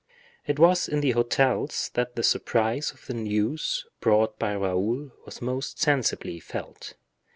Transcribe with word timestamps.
It 0.47 0.57
was 0.57 0.87
in 0.87 1.01
the 1.01 1.11
hotels 1.11 1.91
that 1.93 2.15
the 2.15 2.23
surprise 2.23 2.89
of 2.89 3.05
the 3.05 3.13
news 3.13 3.85
brought 3.99 4.39
by 4.39 4.55
Raoul 4.55 5.11
was 5.27 5.43
most 5.43 5.77
sensibly 5.79 6.39
felt. 6.39 6.95